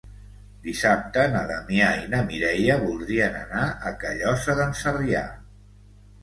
Dissabte 0.61 1.25
na 1.33 1.43
Damià 1.51 1.89
i 2.05 2.09
na 2.13 2.21
Mireia 2.31 2.77
voldrien 2.85 3.37
anar 3.43 3.67
a 3.91 3.93
Callosa 4.05 4.57
d'en 4.63 4.75
Sarrià. 4.83 5.23